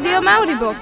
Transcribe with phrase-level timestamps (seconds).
[0.00, 0.78] Rádio Mauribox.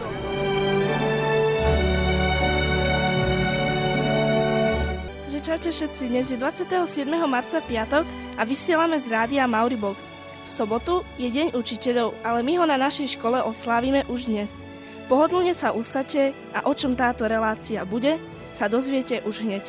[5.27, 7.03] Takže čaute všetci, dnes je 27.
[7.27, 8.07] marca piatok
[8.39, 10.15] a vysielame z Rádia Mauribox.
[10.47, 14.63] V sobotu je Deň učiteľov, ale my ho na našej škole oslávime už dnes.
[15.11, 18.23] Pohodlne sa usadte a o čom táto relácia bude,
[18.55, 19.67] sa dozviete už hneď.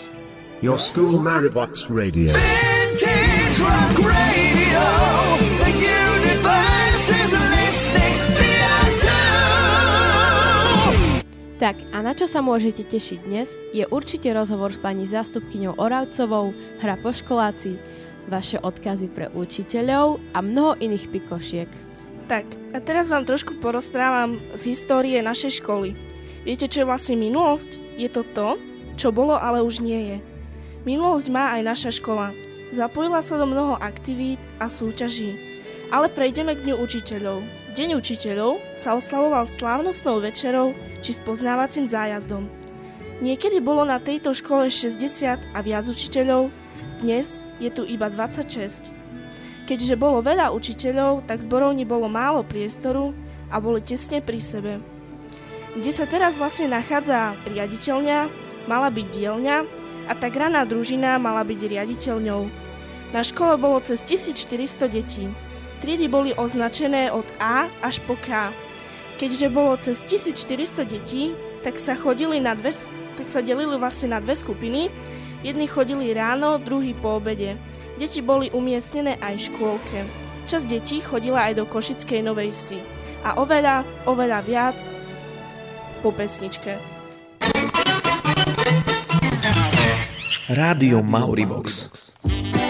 [0.61, 2.29] Your school Maribox Radio.
[2.37, 4.85] Vintage rock radio.
[5.65, 6.88] The universe
[11.59, 16.55] Tak a na čo sa môžete tešiť dnes, je určite rozhovor s pani zástupkyňou Oravcovou,
[16.79, 17.75] hra po školáci,
[18.31, 21.67] vaše odkazy pre učiteľov a mnoho iných pikošiek.
[22.31, 25.99] Tak, a teraz vám trošku porozprávam z histórie našej školy.
[26.47, 27.75] Viete, čo je vlastne minulosť?
[27.99, 28.55] Je to to,
[28.95, 30.17] čo bolo, ale už nie je.
[30.87, 32.31] Minulosť má aj naša škola.
[32.71, 35.35] Zapojila sa do mnoho aktivít a súťaží.
[35.91, 37.58] Ale prejdeme k Dňu učiteľov.
[37.79, 42.51] Deň učiteľov sa oslavoval slávnostnou večerou či spoznávacím zájazdom.
[43.23, 44.99] Niekedy bolo na tejto škole 60
[45.55, 46.51] a viac učiteľov,
[46.99, 48.91] dnes je tu iba 26.
[49.63, 53.15] Keďže bolo veľa učiteľov, tak zborovni bolo málo priestoru
[53.47, 54.83] a boli tesne pri sebe.
[55.79, 58.19] Kde sa teraz vlastne nachádza riaditeľňa,
[58.67, 59.57] mala byť dielňa
[60.11, 62.43] a tá graná družina mala byť riaditeľňou.
[63.15, 65.31] Na škole bolo cez 1400 detí.
[65.79, 68.51] Triedy boli označené od A až po K.
[69.19, 72.71] Keďže bolo cez 1400 detí, tak sa, chodili na dve,
[73.19, 74.87] tak sa delili vlastne na dve skupiny.
[75.43, 77.59] Jedni chodili ráno, druhý po obede.
[77.99, 79.99] Deti boli umiestnené aj v škôlke.
[80.47, 82.79] Časť detí chodila aj do Košickej Novej Vsi.
[83.27, 84.79] A oveľa, oveľa viac
[85.99, 86.79] po pesničke.
[90.49, 91.91] Rádio Mauribox.
[92.23, 92.68] Až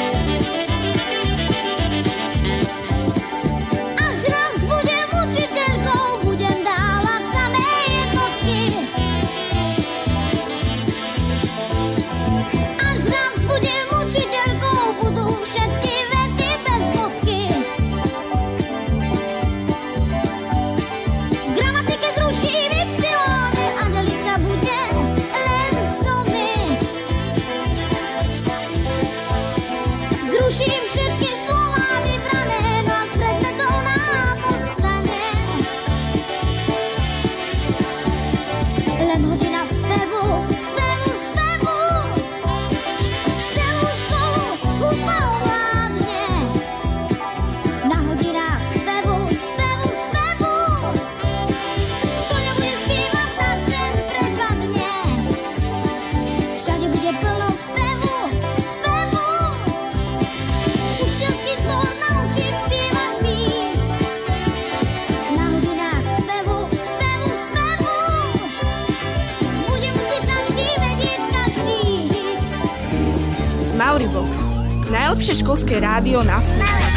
[75.99, 76.87] rádio na svete.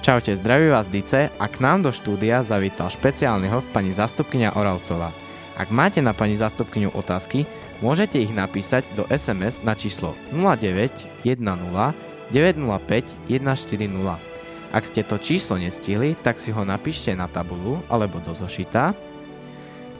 [0.00, 5.12] Čaute, zdraví vás Dice a k nám do štúdia zavítal špeciálny host pani zastupkynia Oravcová.
[5.60, 7.44] Ak máte na pani zastupkyňu otázky,
[7.84, 11.92] môžete ich napísať do SMS na číslo 0910 905
[12.32, 14.72] 140.
[14.72, 19.11] Ak ste to číslo nestihli, tak si ho napíšte na tabulu alebo do zošita.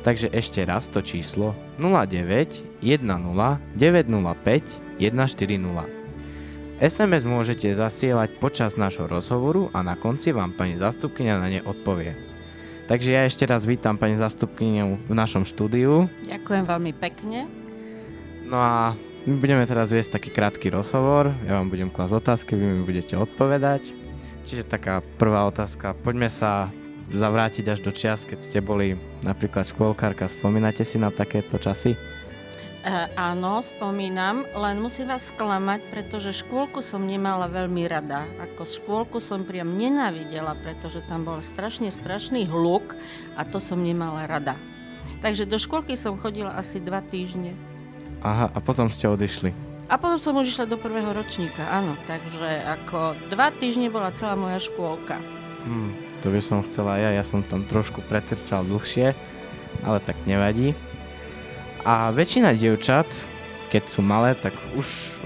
[0.03, 3.79] Takže ešte raz to číslo 09 10 905
[4.99, 6.03] 140.
[6.83, 12.19] SMS môžete zasielať počas nášho rozhovoru a na konci vám pani zastupkynia na ne odpovie.
[12.91, 16.11] Takže ja ešte raz vítam pani zastupkyňu v našom štúdiu.
[16.27, 17.47] Ďakujem veľmi pekne.
[18.43, 21.31] No a my budeme teraz viesť taký krátky rozhovor.
[21.47, 23.87] Ja vám budem klásť otázky, vy mi budete odpovedať.
[24.51, 25.95] Čiže taká prvá otázka.
[26.03, 26.75] Poďme sa
[27.13, 30.27] zavrátiť až do čias, keď ste boli napríklad škôlkárka.
[30.27, 31.95] Spomínate si na takéto časy?
[32.83, 38.27] E, áno, spomínam, len musím vás sklamať, pretože škôlku som nemala veľmi rada.
[38.43, 42.99] Ako škôlku som priam nenávidela, pretože tam bol strašne strašný hluk
[43.39, 44.59] a to som nemala rada.
[45.23, 47.55] Takže do škôlky som chodila asi dva týždne.
[48.27, 49.55] Aha, a potom ste odišli.
[49.87, 51.95] A potom som už išla do prvého ročníka, áno.
[52.11, 55.23] Takže ako dva týždne bola celá moja škôlka.
[55.63, 59.13] Hm, to by som chcela ja, ja som tam trošku pretrčal dlhšie,
[59.83, 60.79] ale tak nevadí.
[61.83, 63.11] A väčšina dievčat,
[63.75, 65.19] keď sú malé, tak už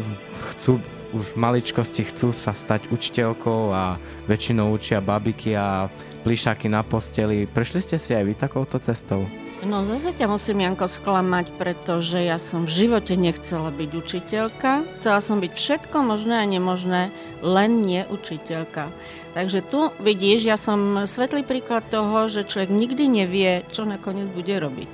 [0.56, 0.80] chcú,
[1.12, 5.92] už v maličkosti chcú sa stať učiteľkou a väčšinou učia babiky a
[6.24, 7.44] plišáky na posteli.
[7.44, 9.28] Prešli ste si aj vy takouto cestou?
[9.64, 14.84] No zase ťa musím, Janko, sklamať, pretože ja som v živote nechcela byť učiteľka.
[15.00, 17.08] Chcela som byť všetko možné a nemožné,
[17.40, 18.92] len nie učiteľka.
[19.36, 24.56] Takže tu vidíš, ja som svetlý príklad toho, že človek nikdy nevie, čo nakoniec bude
[24.56, 24.88] robiť.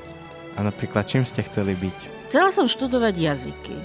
[0.58, 2.26] A napríklad, čím ste chceli byť?
[2.26, 3.76] Chcela som študovať jazyky.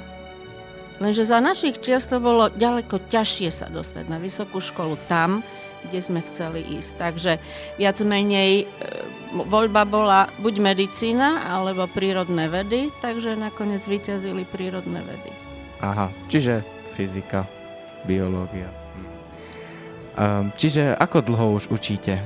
[0.97, 5.45] Lenže za našich čias to bolo ďaleko ťažšie sa dostať na vysokú školu tam,
[5.85, 6.91] kde sme chceli ísť.
[6.97, 7.31] Takže
[7.77, 8.95] viac menej e,
[9.37, 15.29] voľba bola buď medicína alebo prírodné vedy, takže nakoniec vyťazili prírodné vedy.
[15.85, 16.65] Aha, čiže
[16.97, 17.45] fyzika,
[18.09, 18.76] biológia.
[20.17, 20.49] Hm.
[20.49, 22.25] Um, čiže ako dlho už učíte?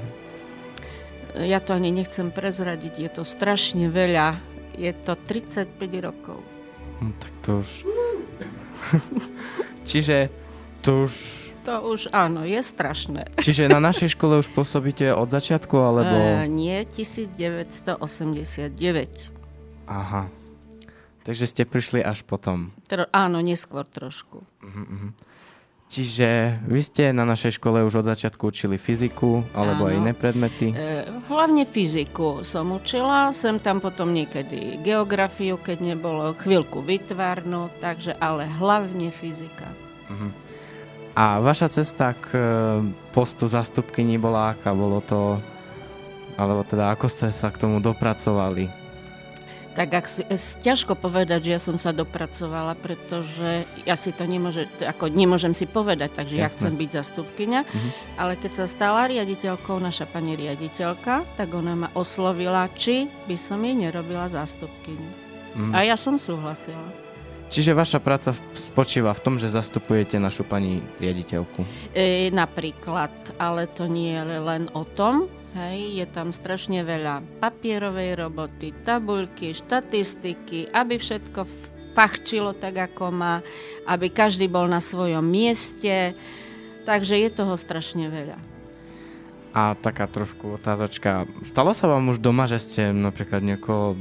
[1.36, 4.36] Ja to ani nechcem prezradiť, je to strašne veľa.
[4.76, 6.40] Je to 35 rokov.
[7.04, 7.70] Hm, tak to už...
[9.90, 10.32] čiže
[10.84, 11.14] to už...
[11.62, 13.30] To už áno, je strašné.
[13.46, 16.18] Čiže na našej škole už pôsobíte od začiatku, alebo...
[16.42, 18.74] E, nie, 1989.
[19.86, 20.26] Aha.
[21.22, 22.74] Takže ste prišli až potom.
[22.90, 24.42] Tro, áno, neskôr trošku.
[24.66, 25.14] Mhm.
[25.92, 30.72] Čiže vy ste na našej škole už od začiatku učili fyziku alebo aj iné predmety?
[30.72, 38.16] E, hlavne fyziku som učila, sem tam potom niekedy geografiu, keď nebolo chvíľku vytvarnú, takže
[38.24, 39.68] ale hlavne fyzika.
[40.08, 40.28] Mhm.
[41.12, 42.44] A vaša cesta k e,
[43.12, 44.72] postu zastupkyni bola aká?
[44.72, 45.44] Bolo to...
[46.40, 48.81] Alebo teda ako ste sa k tomu dopracovali?
[49.72, 54.24] Tak ak si, s- ťažko povedať, že ja som sa dopracovala, pretože ja si to
[54.24, 56.56] nemôže, ako nemôžem si povedať, takže ja Jasné.
[56.58, 57.90] chcem byť zastupkynia, Mhm.
[58.16, 63.60] ale keď sa stala riaditeľkou naša pani riaditeľka, tak ona ma oslovila, či by som
[63.60, 65.12] jej nerobila zastupkyňu.
[65.54, 65.72] Mhm.
[65.72, 66.92] A ja som súhlasila.
[67.48, 71.64] Čiže vaša práca spočíva v tom, že zastupujete našu pani riaditeľku.
[71.92, 78.16] E, napríklad, ale to nie je len o tom, hej, je tam strašne veľa papierovej
[78.20, 81.44] roboty, tabuľky, štatistiky, aby všetko
[81.92, 83.34] fachčilo tak, ako má,
[83.88, 86.16] aby každý bol na svojom mieste,
[86.88, 88.40] takže je toho strašne veľa.
[89.52, 91.28] A taká trošku otázočka.
[91.44, 94.00] Stalo sa vám už doma, že ste napríklad niekoho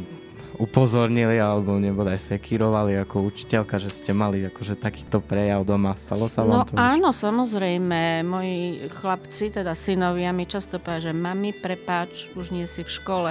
[0.57, 5.95] upozornili alebo nebodaj sekírovali ako učiteľka, že ste mali akože takýto prejav doma?
[6.01, 6.79] Stalo sa No vám to už?
[6.81, 8.59] áno, samozrejme, moji
[8.91, 13.31] chlapci, teda synovia mi často povedia, že mami, prepáč, už nie si v škole.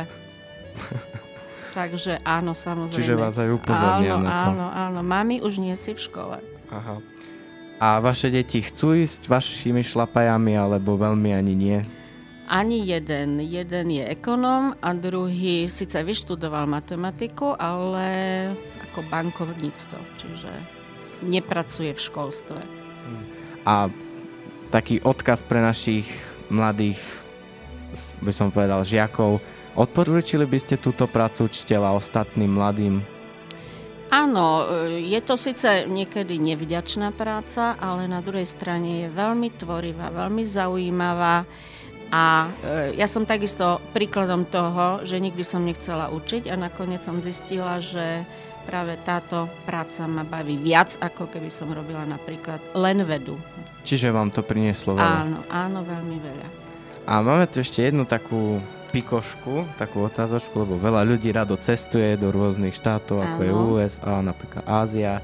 [1.78, 2.98] Takže áno, samozrejme.
[2.98, 4.50] Čiže vás aj upozornia áno, na to.
[4.50, 6.38] Áno, áno, mami, už nie si v škole.
[6.70, 6.98] Aha.
[7.80, 11.80] A vaše deti chcú ísť vašimi šlapajami alebo veľmi ani nie?
[12.50, 13.38] Ani jeden.
[13.46, 18.10] Jeden je ekonóm a druhý síce vyštudoval matematiku, ale
[18.90, 20.50] ako bankovníctvo, čiže
[21.30, 22.60] nepracuje v školstve.
[23.70, 23.94] A
[24.74, 26.10] taký odkaz pre našich
[26.50, 26.98] mladých,
[28.26, 29.38] by som povedal, žiakov.
[29.78, 33.06] Odporúčili by ste túto prácu učiteľa ostatným mladým?
[34.10, 40.10] Áno, e, je to síce niekedy nevďačná práca, ale na druhej strane je veľmi tvorivá,
[40.10, 41.46] veľmi zaujímavá
[42.10, 47.22] a e, ja som takisto príkladom toho, že nikdy som nechcela učiť a nakoniec som
[47.22, 48.26] zistila, že
[48.66, 53.38] práve táto práca ma baví viac, ako keby som robila napríklad len vedu.
[53.86, 55.16] Čiže vám to prinieslo veľa?
[55.26, 56.48] Áno, áno, veľmi veľa.
[57.10, 62.34] A máme tu ešte jednu takú pikošku, takú otázočku, lebo veľa ľudí rado cestuje do
[62.34, 63.66] rôznych štátov, ako je Áno.
[63.78, 65.22] USA, napríklad Ázia.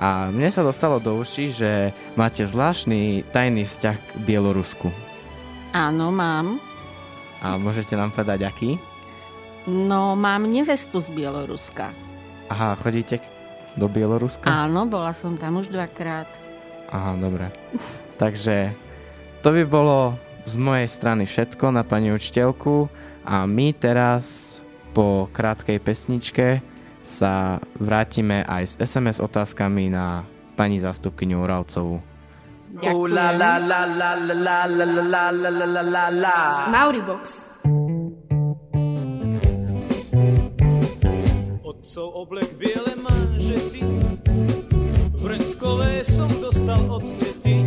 [0.00, 1.70] A mne sa dostalo do uší, že
[2.14, 5.09] máte zvláštny tajný vzťah k Bielorusku.
[5.70, 6.58] Áno, mám.
[7.38, 8.76] A môžete nám povedať, aký?
[9.70, 11.94] No, mám nevestu z Bieloruska.
[12.50, 13.22] Aha, chodíte
[13.78, 14.50] do Bieloruska?
[14.50, 16.26] Áno, bola som tam už dvakrát.
[16.90, 17.54] Aha, dobre.
[18.18, 18.74] Takže
[19.46, 22.90] to by bolo z mojej strany všetko na pani učiteľku
[23.22, 24.58] a my teraz
[24.90, 26.58] po krátkej pesničke
[27.06, 30.26] sa vrátime aj s SMS otázkami na
[30.58, 32.02] pani zástupkyňu Oravcovú.
[32.78, 36.36] Oh la la la la la la la la la la la la la.
[36.70, 37.42] Mauribox.
[41.66, 43.82] Otcov oblek biele manžety
[45.18, 47.66] Vreckové som dostal od tety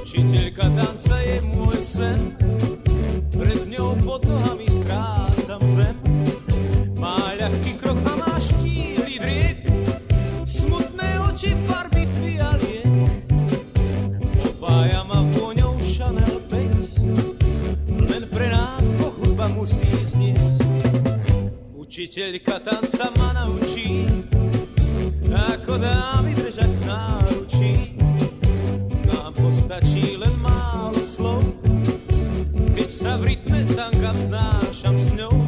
[0.00, 2.20] Učiteľka tanca je môj sen
[3.36, 5.96] Pred ňou pod nohami strácam zem
[6.96, 7.79] Má ľahký
[22.00, 24.08] Učiteľka tanca ma naučí,
[25.28, 27.72] ako dá vydržať v náručí.
[29.04, 31.44] Nám postačí len málo slov,
[32.72, 35.39] keď sa v rytme tanka vznášam s ňou.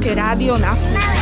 [0.00, 1.12] Školské rádio na svete.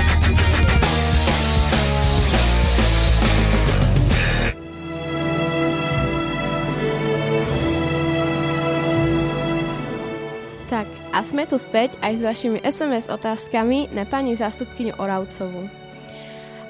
[10.71, 15.67] Tak, a sme tu späť aj s vašimi SMS otázkami na pani zástupkyňu Oravcovú.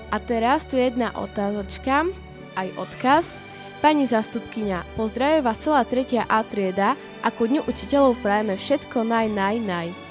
[0.09, 2.09] A teraz tu jedna otázočka,
[2.57, 3.37] aj odkaz.
[3.85, 6.25] Pani zástupkyňa, pozdravuje vás celá 3.
[6.25, 10.09] A trieda a ku dňu učiteľov prajeme všetko naj, naj, naj.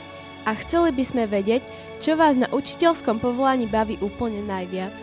[0.48, 1.60] A chceli by sme vedieť,
[1.98, 4.96] čo vás na učiteľskom povolaní baví úplne najviac.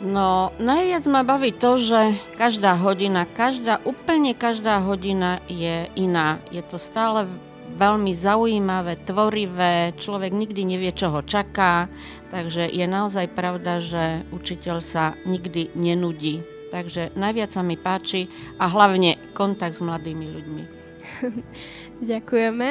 [0.00, 6.40] No, najviac ma baví to, že každá hodina, každá, úplne každá hodina je iná.
[6.48, 7.28] Je to stále
[7.76, 11.92] veľmi zaujímavé, tvorivé, človek nikdy nevie, čo ho čaká,
[12.32, 16.42] takže je naozaj pravda, že učiteľ sa nikdy nenudí.
[16.72, 20.64] Takže najviac sa mi páči a hlavne kontakt s mladými ľuďmi.
[22.10, 22.68] Ďakujeme.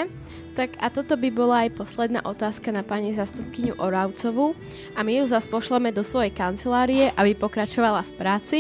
[0.57, 4.53] Tak a toto by bola aj posledná otázka na pani zastupkyňu Oravcovú
[4.97, 8.59] a my ju zase pošleme do svojej kancelárie, aby pokračovala v práci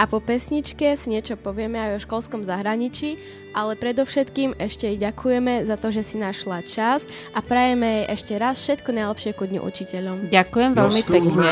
[0.00, 3.20] a po pesničke si niečo povieme aj o školskom zahraničí,
[3.52, 7.04] ale predovšetkým ešte jej ďakujeme za to, že si našla čas
[7.36, 10.16] a prajeme jej ešte raz všetko najlepšie ku dňu učiteľom.
[10.32, 11.46] Ďakujem veľmi pekne.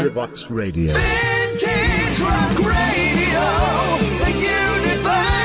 [0.50, 0.90] Radio.
[1.60, 3.44] Vintage rock radio.
[4.24, 5.39] The universe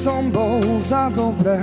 [0.00, 1.60] som bol za dobré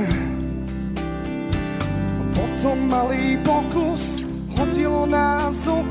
[2.37, 4.21] Potom malý pokus
[4.53, 5.81] Hodilo nás o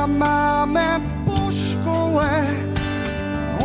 [0.00, 0.96] A máme
[1.28, 2.24] po škole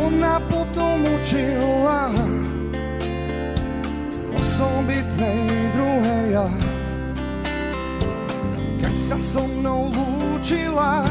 [0.04, 2.12] Ona potom učila
[4.36, 6.48] Osobitnej druhej ja.
[8.84, 11.08] Keď sa so mnou lúčila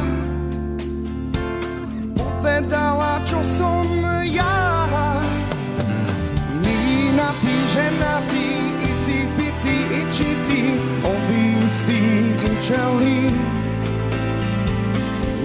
[2.14, 3.82] povedala, čo som
[4.30, 4.57] ja.
[7.68, 8.46] Ženatý,
[8.80, 10.62] i ty zbytý, i čitý,
[11.04, 12.00] obístý,
[12.48, 13.20] i čelý.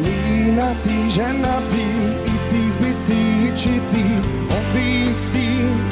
[0.03, 1.87] Mínatý, ženatý,
[2.23, 4.05] i ty zbytý, i čitý,
[4.47, 5.47] obístý,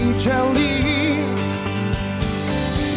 [0.07, 0.75] i čelý.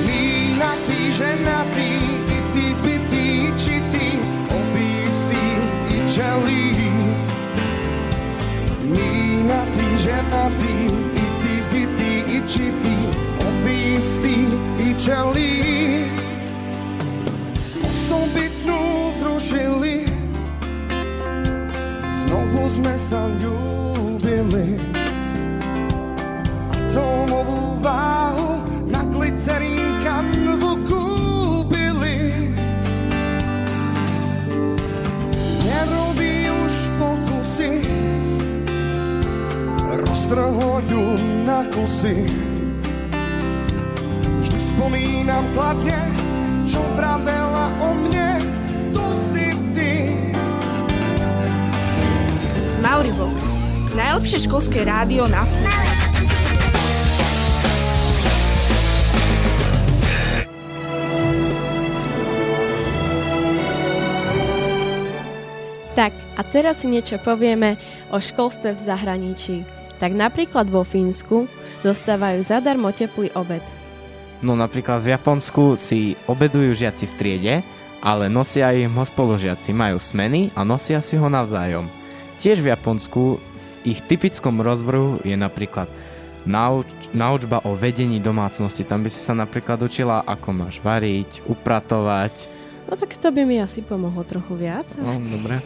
[0.07, 1.91] Mínatý, ženatý,
[2.31, 4.09] i ty zbytý, i čitý,
[4.51, 5.45] obístý,
[5.91, 6.63] i čelý.
[8.95, 11.04] Mínatý, ženatý,
[12.45, 12.95] i ty
[14.25, 14.37] zbytý,
[14.79, 15.53] i čelý.
[17.81, 20.05] Osobitnú zrušili,
[22.25, 24.77] znovu sme sa ľúbili.
[26.69, 28.61] Atómovú váhu
[28.93, 32.33] na glycerín kanvu kúpili.
[35.65, 37.73] Nerobí už pokusy,
[39.97, 40.85] roztrhlo
[41.45, 42.25] na kusy.
[44.41, 46.01] Vždy spomínam kladne,
[46.65, 48.41] čo vravela o mne,
[48.97, 49.93] to si ty.
[52.81, 53.45] Mauribox.
[53.93, 55.93] Najlepšie školské rádio na svete.
[65.95, 67.79] Tak, a teraz si niečo povieme
[68.11, 69.84] o školstve v zahraničí.
[70.05, 71.49] Tak napríklad vo Fínsku
[71.81, 73.65] dostávajú zadarmo teplý obed.
[74.45, 77.55] No napríklad v Japonsku si obedujú žiaci v triede,
[78.05, 81.89] ale nosia im ho spolužiaci, majú smeny a nosia si ho navzájom.
[82.37, 85.89] Tiež v Japonsku v ich typickom rozvrhu je napríklad
[86.45, 86.85] nauč,
[87.17, 88.85] naučba o vedení domácnosti.
[88.85, 92.37] Tam by si sa napríklad učila, ako máš variť, upratovať.
[92.93, 94.85] No tak to by mi asi pomohlo trochu viac.
[95.01, 95.65] No, dobre,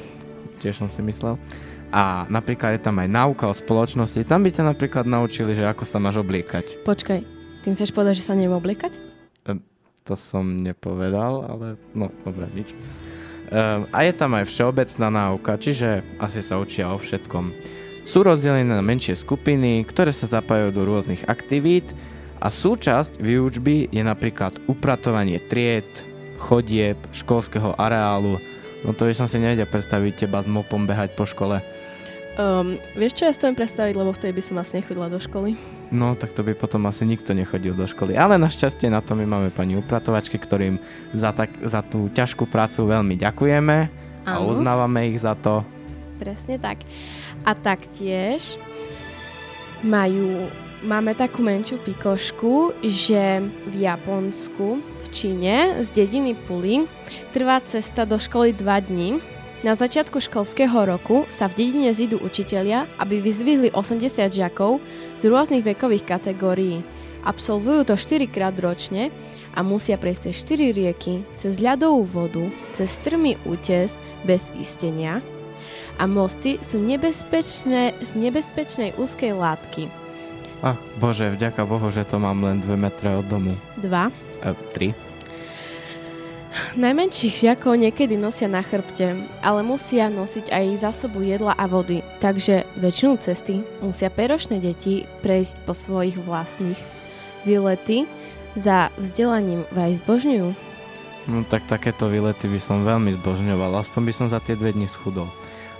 [0.62, 1.34] tiež som si myslel.
[1.88, 4.20] A napríklad je tam aj náuka o spoločnosti.
[4.28, 6.84] Tam by ťa napríklad naučili, že ako sa máš obliekať.
[6.84, 7.20] Počkaj,
[7.64, 9.08] tým chceš povedať, že sa neviem obliekať?
[10.08, 12.72] To som nepovedal, ale no, dobre, nič.
[13.52, 17.52] Um, a je tam aj všeobecná náuka, čiže asi sa učia o všetkom.
[18.08, 21.92] Sú rozdelené na menšie skupiny, ktoré sa zapájajú do rôznych aktivít
[22.40, 25.84] a súčasť výučby je napríklad upratovanie tried,
[26.40, 28.40] chodieb, školského areálu.
[28.88, 31.60] No to by som si nevedel predstaviť teba s mopom behať po škole.
[32.38, 35.18] Um, vieš, čo ja si to viem predstaviť, lebo vtedy by som asi nechodila do
[35.18, 35.58] školy.
[35.90, 38.14] No, tak to by potom asi nikto nechodil do školy.
[38.14, 40.78] Ale našťastie na to my máme pani upratovačky, ktorým
[41.10, 43.76] za, tak, za tú ťažkú prácu veľmi ďakujeme
[44.22, 44.54] a Áno.
[44.54, 45.66] uznávame ich za to.
[46.22, 46.86] Presne tak.
[47.42, 48.54] A taktiež
[49.82, 50.46] majú,
[50.86, 56.86] máme takú menšiu pikošku, že v Japonsku, v Číne, z dediny Puli,
[57.34, 59.10] trvá cesta do školy 2 dní.
[59.58, 64.78] Na začiatku školského roku sa v dedine zídu učitelia, aby vyzvihli 80 žiakov
[65.18, 66.86] z rôznych vekových kategórií.
[67.26, 69.10] Absolvujú to 4 krát ročne
[69.58, 75.18] a musia prejsť cez 4 rieky, cez ľadovú vodu, cez strmý útes bez istenia
[75.98, 79.90] a mosty sú nebezpečné z nebezpečnej úzkej látky.
[80.62, 83.58] Ach, bože, vďaka Bohu, že to mám len 2 metre od domu.
[83.82, 83.90] 2.
[84.42, 84.54] E,
[84.94, 85.07] 3.
[86.78, 92.68] Najmenších žiakov niekedy nosia na chrbte, ale musia nosiť aj zásobu jedla a vody, takže
[92.78, 96.78] väčšinu cesty musia perošné deti prejsť po svojich vlastných.
[97.42, 98.06] Výlety
[98.54, 100.48] za vzdelaním vraj zbožňujú.
[101.28, 104.86] No tak takéto výlety by som veľmi zbožňoval, aspoň by som za tie dve dni
[104.86, 105.28] schudol.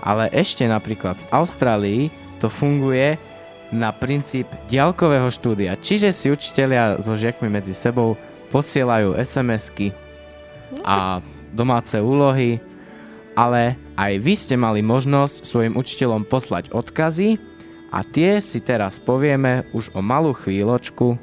[0.02, 2.02] Ale ešte napríklad v Austrálii
[2.38, 3.18] to funguje
[3.75, 5.76] na princíp diaľkového štúdia.
[5.76, 8.16] Čiže si učitelia so žiakmi medzi sebou
[8.49, 10.08] posielajú SMS-ky
[10.84, 11.22] a
[11.52, 12.60] domáce úlohy,
[13.38, 17.38] ale aj vy ste mali možnosť svojim učiteľom poslať odkazy
[17.94, 21.16] a tie si teraz povieme už o malú chvíľočku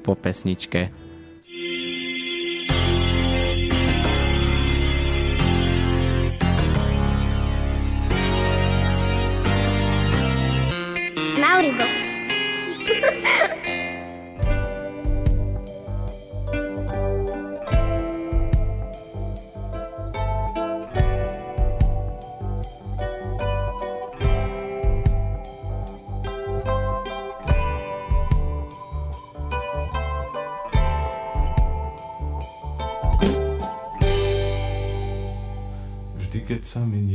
[0.00, 0.88] po pesničke.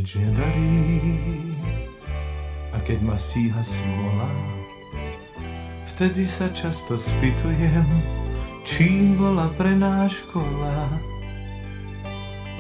[0.02, 1.54] Nič nedarí
[2.74, 4.34] a keď ma stíha smola,
[5.94, 7.86] vtedy sa často spýtujem,
[8.66, 10.90] čím bola pre nás škola.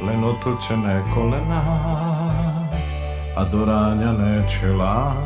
[0.06, 1.66] Len otočené kolená
[3.34, 5.18] a doráňané čelá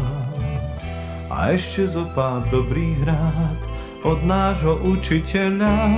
[1.27, 3.59] a ešte zo pár dobrých rád
[4.07, 5.91] od nášho učiteľa.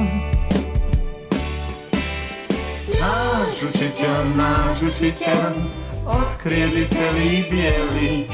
[2.98, 8.26] Náš učiteľ, náš učiteľ, od kriedy celý biely.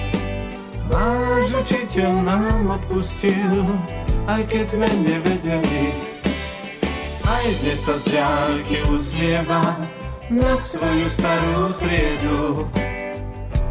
[0.93, 3.65] Náš učiteľ nám odpustil,
[4.29, 5.89] aj keď sme nevedeli.
[7.25, 9.89] Aj dnes sa z diaľky usmieva
[10.29, 12.69] na svoju starú triedu.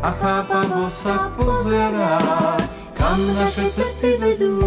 [0.03, 2.19] A chápavo sa pozerá,
[2.99, 4.59] kam naše cesty vedú.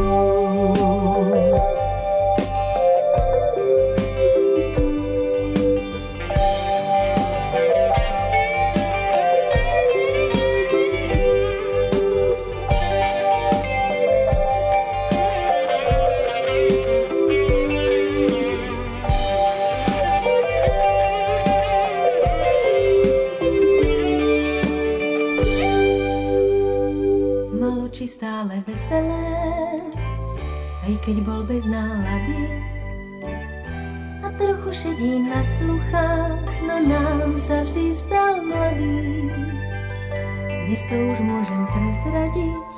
[40.86, 42.70] Dnes to už môžem prezradiť,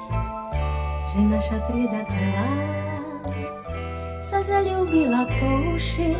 [1.11, 2.51] že naša trieda celá
[4.23, 6.15] sa zalúbila po uši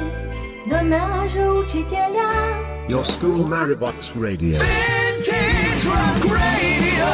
[0.67, 2.59] do nášho učiteľa.
[2.91, 4.59] Your school Maribox Radio.
[4.59, 7.07] Vintage Rock Radio.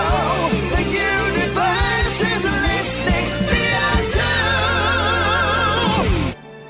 [0.74, 3.30] The universe is listening.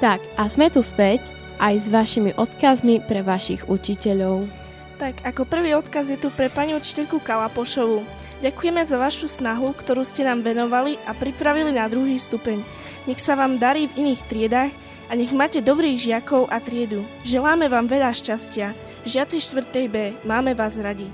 [0.03, 1.23] Tak, a sme tu späť
[1.55, 4.62] aj s vašimi odkazmi pre vašich učiteľov.
[5.03, 8.07] Tak, ako prvý odkaz je tu pre pani učiteľku Kalapošovu.
[8.39, 12.63] Ďakujeme za vašu snahu, ktorú ste nám venovali a pripravili na druhý stupeň.
[13.03, 14.71] Nech sa vám darí v iných triedách
[15.11, 17.03] a nech máte dobrých žiakov a triedu.
[17.27, 18.71] Želáme vám veľa šťastia.
[19.03, 19.91] Žiaci 4.
[19.91, 21.11] B, máme vás radi.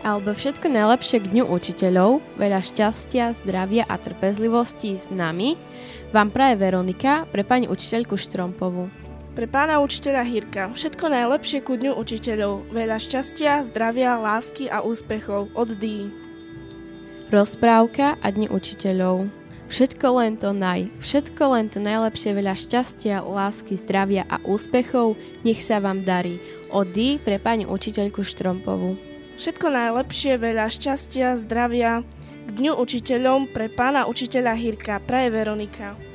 [0.00, 5.60] Alebo všetko najlepšie k Dňu učiteľov, veľa šťastia, zdravia a trpezlivosti s nami,
[6.08, 9.03] vám praje Veronika pre pani učiteľku Štrompovu.
[9.34, 12.70] Pre pána učiteľa Hirka, všetko najlepšie ku Dňu učiteľov.
[12.70, 15.50] Veľa šťastia, zdravia, lásky a úspechov.
[15.58, 16.06] Od Dí.
[17.34, 19.26] Rozprávka a Dni učiteľov.
[19.66, 25.58] Všetko len to naj, všetko len to najlepšie, veľa šťastia, lásky, zdravia a úspechov, nech
[25.58, 26.38] sa vám darí.
[26.70, 28.94] Od D pre pani učiteľku Štrompovu.
[29.34, 32.06] Všetko najlepšie, veľa šťastia, zdravia
[32.46, 36.13] k Dňu učiteľom pre pána učiteľa Hirka, praje Veronika.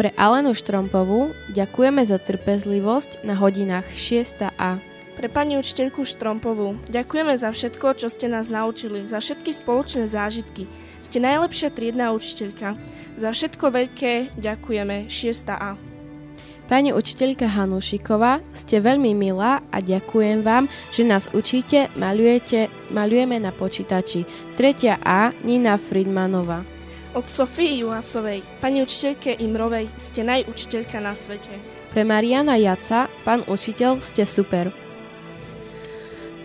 [0.00, 4.80] Pre Alenu Štrompovú ďakujeme za trpezlivosť na hodinách 6 a
[5.12, 6.80] Pre pani učiteľku Štrompovú.
[6.88, 10.64] Ďakujeme za všetko, čo ste nás naučili, za všetky spoločné zážitky.
[11.04, 12.80] Ste najlepšia triedna učiteľka.
[13.20, 15.76] Za všetko veľké ďakujeme 6A.
[16.64, 23.52] Pani učiteľka Hanušiková, ste veľmi milá a ďakujem vám, že nás učíte, malujete, malujeme na
[23.52, 24.24] počítači.
[24.56, 26.79] Tretia A, Nina Friedmanová.
[27.10, 31.50] Od Sofii Juhasovej, pani učiteľke Imrovej, ste najučiteľka na svete.
[31.90, 34.70] Pre Mariana Jaca, pán učiteľ, ste super.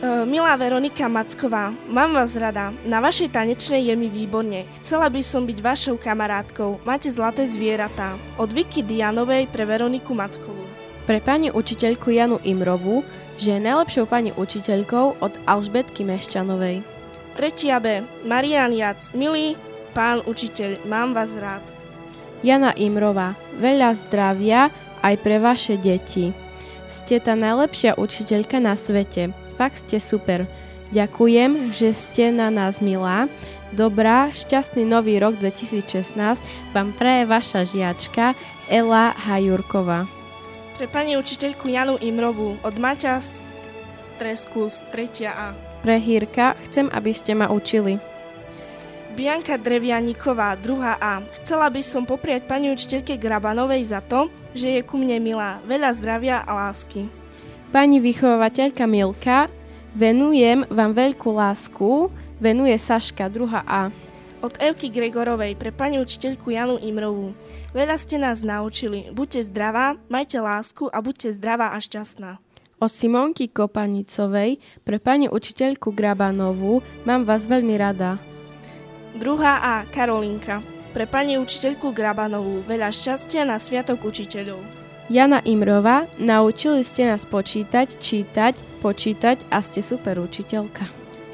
[0.01, 2.73] Uh, milá Veronika Macková, mám vás rada.
[2.81, 4.65] Na vašej tanečnej je mi výborne.
[4.81, 6.81] Chcela by som byť vašou kamarátkou.
[6.81, 8.17] Máte zlaté zvieratá.
[8.41, 10.65] Od Vicky Dianovej pre Veroniku Mackovú.
[11.05, 13.05] Pre pani učiteľku Janu Imrovú,
[13.37, 16.81] že je najlepšou pani učiteľkou od Alžbetky Meščanovej.
[17.37, 18.01] Tretia B.
[18.25, 19.13] Marian Jac.
[19.13, 19.53] Milý
[19.95, 21.63] pán učiteľ, mám vás rád.
[22.43, 24.67] Jana Imrová, veľa zdravia
[24.99, 26.35] aj pre vaše deti.
[26.91, 29.31] Ste tá najlepšia učiteľka na svete.
[29.55, 30.43] Fakt ste super.
[30.91, 33.31] Ďakujem, že ste na nás milá.
[33.73, 36.15] Dobrá, šťastný nový rok 2016
[36.75, 38.37] vám praje vaša žiačka
[38.69, 40.05] Ela Hajurková.
[40.77, 43.17] Pre pani učiteľku Janu Imrovú od Maťa
[43.95, 45.31] Streskus 3.
[45.31, 45.55] A.
[45.81, 48.14] Pre Hírka chcem, aby ste ma učili.
[49.15, 50.99] Bianka Drevianiková, 2.
[50.99, 51.23] A.
[51.39, 55.63] Chcela by som popriať pani učiteľke Grabanovej za to, že je ku mne milá.
[55.63, 57.07] Veľa zdravia a lásky.
[57.71, 59.47] Pani vychovateľka Milka,
[59.95, 62.11] venujem vám veľkú lásku,
[62.43, 63.87] venuje Saška, druhá A.
[64.43, 67.31] Od Evky Gregorovej pre pani učiteľku Janu Imrovú.
[67.71, 69.15] Veľa ste nás naučili.
[69.15, 72.43] Buďte zdravá, majte lásku a buďte zdravá a šťastná.
[72.83, 78.34] Od Simonky Kopanicovej pre pani učiteľku Grabanovú mám vás veľmi rada.
[79.15, 79.75] Druhá A.
[79.87, 80.59] Karolinka.
[80.91, 84.59] Pre pani učiteľku Grabanovú veľa šťastia na Sviatok učiteľov.
[85.07, 90.83] Jana Imrova, naučili ste nás počítať, čítať, počítať a ste super učiteľka.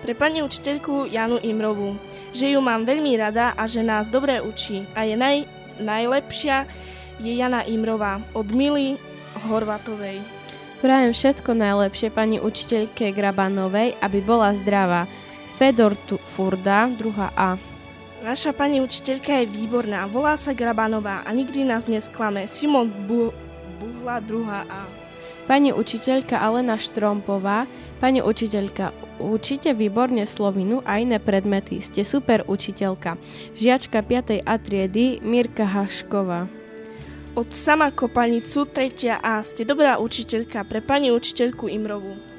[0.05, 1.97] Pre pani učiteľku Janu Imrovú,
[2.37, 5.49] že ju mám veľmi rada a že nás dobre učí a je naj,
[5.81, 6.69] najlepšia
[7.17, 9.01] je Jana Imrová od Mily
[9.49, 10.21] Horvatovej.
[10.85, 15.09] Prajem všetko najlepšie pani učiteľke Grabanovej, aby bola zdravá.
[15.61, 15.93] Fedor
[16.33, 17.70] Furda, druhá A.
[18.21, 22.45] Naša pani učiteľka je výborná, volá sa Grabanová a nikdy nás nesklame.
[22.45, 23.33] Simon Bu-
[23.81, 24.85] Buhla, druhá A.
[25.49, 27.65] Pani učiteľka Alena Štrompová,
[27.97, 31.81] pani učiteľka, učíte výborne slovinu a iné predmety.
[31.81, 33.17] Ste super učiteľka.
[33.57, 34.45] Žiačka 5.
[34.45, 36.45] A triedy Mirka Hašková.
[37.33, 39.17] Od sama Kopanicu 3.
[39.17, 42.30] A ste dobrá učiteľka pre pani učiteľku Imrovú.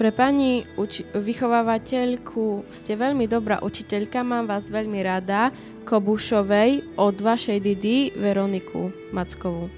[0.00, 5.52] Pre pani uči- vychovávateľku ste veľmi dobrá učiteľka, mám vás veľmi rada.
[5.84, 9.68] Kobušovej od vašej Didy Veroniku Mackovú.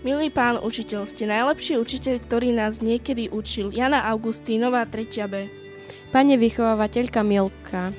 [0.00, 3.68] Milý pán učiteľ, ste najlepší učiteľ, ktorý nás niekedy učil.
[3.68, 5.28] Jana Augustínová, 3.
[5.28, 5.44] B.
[6.08, 7.92] Pane vychovávateľka Milka,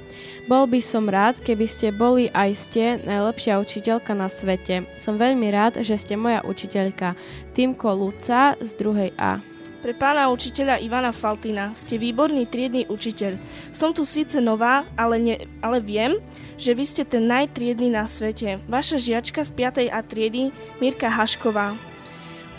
[0.50, 4.90] bol by som rád, keby ste boli aj ste najlepšia učiteľka na svete.
[4.98, 7.14] Som veľmi rád, že ste moja učiteľka.
[7.54, 9.57] Týmko Luca z druhej A.
[9.88, 13.40] Pre pána učiteľa Ivana Faltina ste výborný triedny učiteľ.
[13.72, 16.20] Som tu síce nová, ale, ne, ale viem,
[16.60, 18.60] že vy ste ten najtriedny na svete.
[18.68, 19.88] Vaša žiačka z 5.
[19.88, 20.52] a triedy
[20.84, 21.80] Mirka Hašková.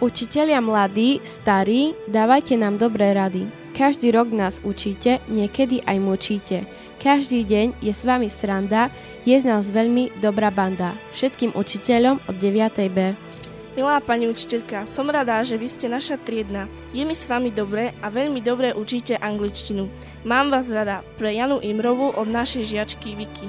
[0.01, 3.45] Učitelia mladí, starí, dávajte nám dobré rady.
[3.77, 6.65] Každý rok nás učíte, niekedy aj mučíte.
[6.97, 8.89] Každý deň je s vami sranda,
[9.29, 10.97] je z nás veľmi dobrá banda.
[11.13, 12.89] Všetkým učiteľom od 9.
[12.89, 13.13] B.
[13.79, 16.67] Milá pani učiteľka, som rada, že vy ste naša triedna.
[16.91, 19.87] Je mi s vami dobre a veľmi dobre učíte angličtinu.
[20.27, 23.47] Mám vás rada pre Janu Imrovu od našej žiačky Viki.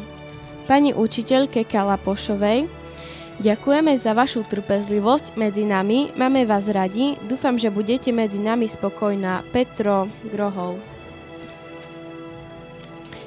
[0.69, 2.69] Pani učiteľke Kalapošovej,
[3.41, 9.41] Ďakujeme za vašu trpezlivosť medzi nami, máme vás radi, dúfam, že budete medzi nami spokojná.
[9.49, 10.77] Petro Grohol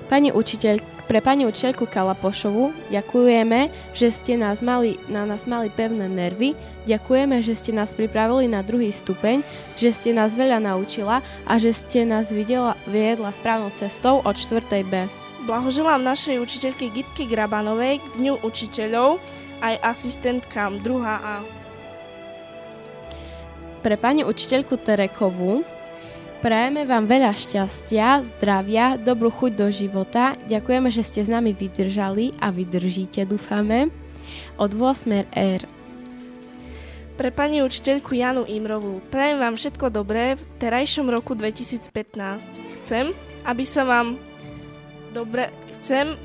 [0.07, 6.07] Pani učiteľ, pre pani učiteľku Kalapošovu ďakujeme, že ste nás mali, na nás mali pevné
[6.07, 6.55] nervy,
[6.87, 9.43] ďakujeme, že ste nás pripravili na druhý stupeň,
[9.75, 14.63] že ste nás veľa naučila a že ste nás videla, viedla správnou cestou od 4.
[14.87, 15.11] B.
[15.43, 19.19] Blahoželám našej učiteľke Gitky Grabanovej k Dňu učiteľov,
[19.59, 21.37] aj asistentkám druhá A.
[23.83, 25.67] Pre pani učiteľku Terekovú
[26.43, 30.35] prajeme vám veľa šťastia, zdravia, dobrú chuť do života.
[30.51, 33.95] Ďakujeme, že ste s nami vydržali a vydržíte, dúfame.
[34.59, 35.63] Od 8 R.
[37.15, 41.95] Pre pani učiteľku Janu Imrovú prajem vám všetko dobré v terajšom roku 2015.
[42.83, 43.15] Chcem,
[43.47, 44.19] aby sa vám
[45.15, 45.55] dobre...
[45.79, 46.19] Chcem,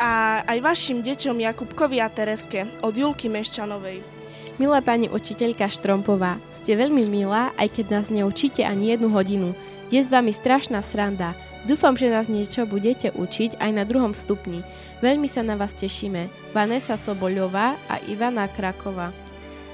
[0.00, 4.19] a aj vašim deťom Jakubkovi a Tereske od Julky Meščanovej.
[4.60, 9.56] Milá pani učiteľka Štrompová, ste veľmi milá, aj keď nás neučíte ani jednu hodinu.
[9.88, 11.32] Je s vami strašná sranda.
[11.64, 14.60] Dúfam, že nás niečo budete učiť aj na druhom stupni.
[15.00, 16.52] Veľmi sa na vás tešíme.
[16.52, 19.16] Vanessa Soboľová a Ivana Kraková.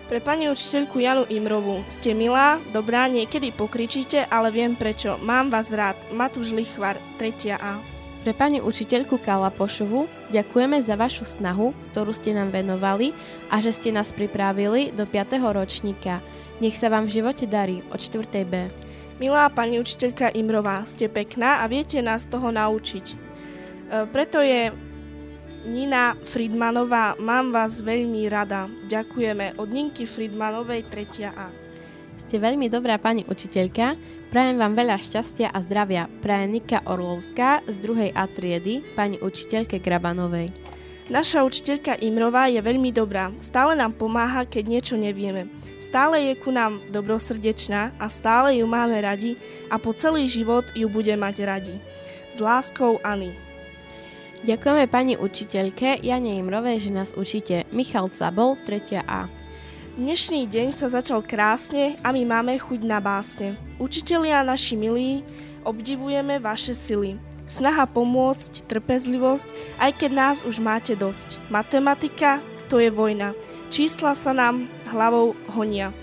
[0.06, 5.18] Pre pani učiteľku Janu Imrovú ste milá, dobrá, niekedy pokričíte, ale viem prečo.
[5.18, 5.98] Mám vás rád.
[6.14, 7.58] Matúš Lichvar, 3.
[7.58, 7.95] A.
[8.26, 13.14] Pre pani učiteľku Kalapošovu ďakujeme za vašu snahu, ktorú ste nám venovali
[13.54, 15.38] a že ste nás pripravili do 5.
[15.54, 16.18] ročníka.
[16.58, 18.26] Nech sa vám v živote darí od 4.
[18.42, 18.66] B.
[19.22, 23.06] Milá pani učiteľka Imrová, ste pekná a viete nás toho naučiť.
[23.14, 23.16] E,
[24.10, 24.74] preto je
[25.62, 28.66] Nina Friedmanová, mám vás veľmi rada.
[28.90, 31.30] Ďakujeme od Ninky Friedmanovej 3.
[31.30, 31.46] A.
[32.18, 33.94] Ste veľmi dobrá pani učiteľka,
[34.36, 36.12] prajem vám veľa šťastia a zdravia.
[36.20, 40.52] Praje Nika Orlovská z druhej A triedy, pani učiteľke Grabanovej.
[41.08, 43.32] Naša učiteľka Imrová je veľmi dobrá.
[43.40, 45.48] Stále nám pomáha, keď niečo nevieme.
[45.80, 49.40] Stále je ku nám dobrosrdečná a stále ju máme radi
[49.72, 51.80] a po celý život ju bude mať radi.
[52.28, 53.32] S láskou Ani.
[54.44, 57.64] Ďakujeme pani učiteľke Jane Imrovej, že nás učíte.
[57.72, 59.00] Michal Sabol, 3.
[59.00, 59.45] A.
[59.96, 63.56] Dnešný deň sa začal krásne a my máme chuť na básne.
[63.80, 65.24] Učitelia naši milí,
[65.64, 67.16] obdivujeme vaše sily.
[67.48, 69.48] Snaha pomôcť, trpezlivosť,
[69.80, 71.40] aj keď nás už máte dosť.
[71.48, 73.32] Matematika, to je vojna.
[73.72, 75.96] Čísla sa nám hlavou honia.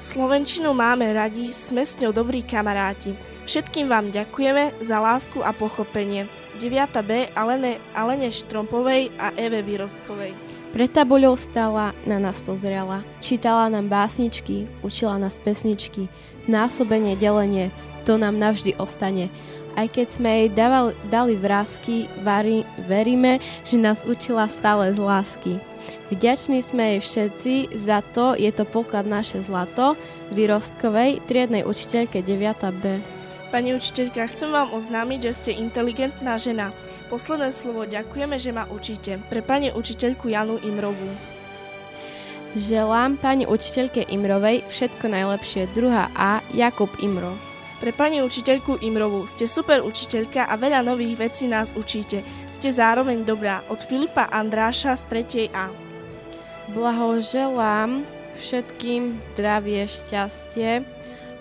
[0.00, 3.12] Slovenčinu máme radi, sme s ňou dobrí kamaráti.
[3.44, 6.32] Všetkým vám ďakujeme za lásku a pochopenie.
[6.56, 6.72] 9.
[7.04, 10.32] B Alene, Alene Štrompovej a Eve Vyrostkovej.
[10.74, 13.06] Pred tabuľou stala, na nás pozerala.
[13.22, 16.10] Čítala nám básničky, učila nás pesničky.
[16.50, 17.70] Násobenie, delenie,
[18.02, 19.30] to nám navždy ostane.
[19.78, 25.62] Aj keď sme jej dávali, dali vrázky, vari, veríme, že nás učila stále z lásky.
[26.10, 29.94] Vďační sme jej všetci, za to je to poklad naše zlato,
[30.34, 32.82] Vyrostkovej, triednej učiteľke 9.
[32.82, 32.98] B.
[33.54, 36.74] Pani učiteľka, chcem vám oznámiť, že ste inteligentná žena.
[37.14, 39.22] Posledné slovo ďakujeme, že ma učíte.
[39.30, 41.06] Pre pani učiteľku Janu Imrovú.
[42.58, 45.70] Želám pani učiteľke Imrovej všetko najlepšie.
[45.78, 46.42] Druhá A.
[46.50, 47.38] Jakub Imro.
[47.78, 52.26] Pre pani učiteľku Imrovú ste super učiteľka a veľa nových vecí nás učíte.
[52.50, 53.62] Ste zároveň dobrá.
[53.70, 55.54] Od Filipa Andráša z 3.
[55.54, 55.70] A.
[56.74, 58.02] Blahoželám
[58.42, 60.82] všetkým zdravie, šťastie,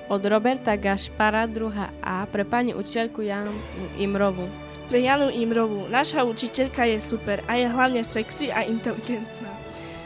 [0.06, 3.58] od Roberta Gašpara, druhá A, pre pani učiteľku Janu
[3.98, 4.62] Imrovu.
[4.91, 5.88] Pre Janu Imrovu.
[5.88, 9.52] Naša učiteľka je super a je hlavne sexy a inteligentná.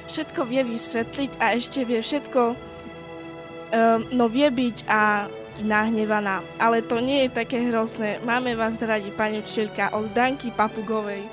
[0.07, 5.27] Všetko vie vysvetliť a ešte vie všetko, um, no vie byť a
[5.59, 6.45] nahnevaná.
[6.61, 8.21] Ale to nie je také hrozné.
[8.23, 11.25] Máme vás radi, pani učiteľka, od Danky Papugovej.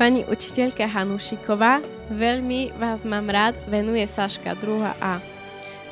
[0.00, 5.20] Pani učiteľka Hanušiková, veľmi vás mám rád, venuje Saška, druhá A.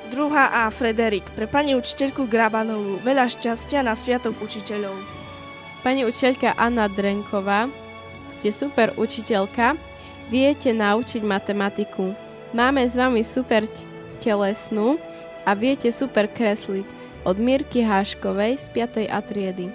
[0.08, 0.72] Druhá A.
[0.72, 1.28] Frederik.
[1.36, 2.96] Pre pani učiteľku Grabanovú.
[3.04, 5.17] Veľa šťastia na Sviatok učiteľov.
[5.80, 7.70] Pani učiteľka Anna Drenková.
[8.34, 9.78] Ste super učiteľka.
[10.28, 12.12] Viete naučiť matematiku.
[12.52, 13.64] Máme s vami super
[14.20, 15.00] telesnú
[15.48, 16.86] a viete super kresliť.
[17.26, 19.08] Od Mirky Háškovej z 5.
[19.10, 19.68] A triedy.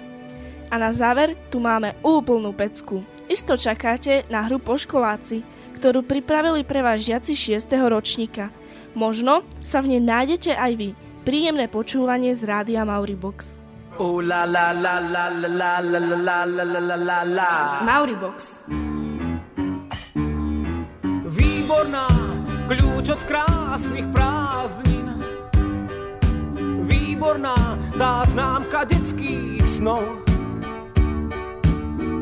[0.72, 3.04] A na záver tu máme úplnú pecku.
[3.30, 5.40] Isto čakáte na hru Poškoláci,
[5.78, 7.68] ktorú pripravili pre vás žiaci 6.
[7.88, 8.50] ročníka–
[8.94, 10.88] Možno sa v nej nájdete aj vy.
[11.26, 13.63] Príjemné počúvanie z rádia Mauribox.
[13.96, 17.50] Oh la la la la la la la la la la la la la
[17.86, 18.58] Mauribox.
[21.30, 22.10] Výborná,
[22.66, 25.14] kľúč od krásnych prázdnin.
[26.82, 27.54] Výborná,
[27.94, 30.02] tá známka detských snov.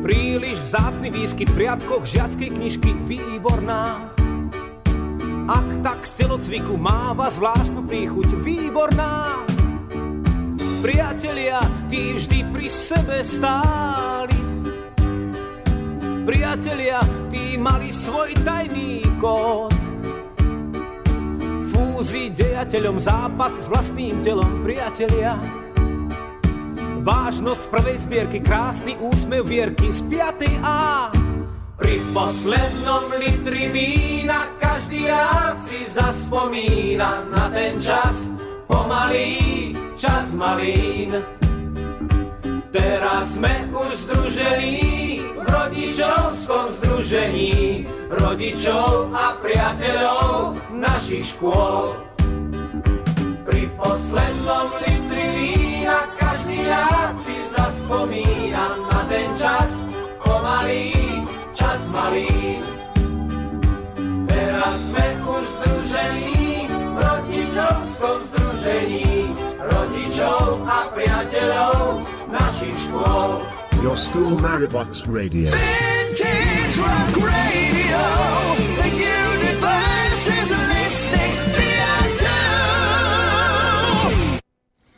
[0.05, 2.93] Príliš vzácny výskyt v riadkoch žiackej knižky.
[3.01, 4.13] Výborná,
[5.49, 9.41] ak tak z celocviku máva zvláštnu príchuť výborná.
[10.83, 14.35] Priatelia, tí vždy pri sebe stáli.
[16.27, 16.99] Priatelia,
[17.31, 19.71] tí mali svoj tajný kód.
[21.71, 25.39] Fúzi dejateľom zápas s vlastným telom, priatelia.
[26.99, 30.67] Vážnosť prvej zbierky, krásny úsmev vierky z 5.
[30.67, 31.07] A.
[31.79, 38.35] Pri poslednom litri vína každý rád si zaspomína na ten čas,
[38.67, 41.23] pomalý čas malín.
[42.73, 51.93] Teraz sme už združení v rodičovskom združení rodičov a priateľov našich škôl.
[53.45, 59.85] Pri poslednom litri vína každý rád si zaspomína na ten čas
[60.25, 60.95] pomalý
[61.53, 62.57] čas malý.
[64.25, 73.41] Teraz raz sme už združení v rodičovskom združení rodičov a priateľov našich škôl.
[73.81, 75.49] You're still Maribox Radio.
[75.49, 78.01] Vintage Rock Radio.
[78.77, 81.37] The universe is listening.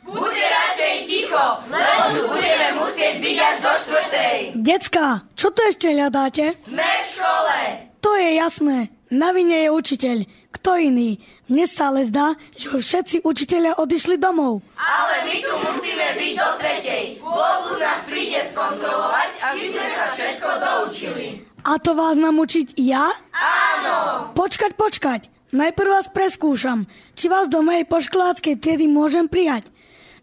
[0.04, 4.36] Buďte radšej ticho, lebo tu budeme musieť byť až do štvrtej.
[4.60, 6.60] Decka, čo to ešte hľadáte?
[6.60, 7.58] Sme v škole.
[8.04, 8.78] To je jasné.
[9.10, 10.18] Na vine je učiteľ.
[10.56, 11.20] Kto iný?
[11.52, 14.64] Mne sa ale zdá, že už všetci učiteľia odišli domov.
[14.80, 17.04] Ale my tu musíme byť do tretej.
[17.20, 21.44] Globus nás príde skontrolovať, či sme sa všetko doučili.
[21.68, 23.04] A to vás mám učiť ja?
[23.36, 24.32] Áno.
[24.32, 25.20] Počkať, počkať.
[25.52, 29.68] Najprv vás preskúšam, či vás do mojej poškoláckej triedy môžem prijať.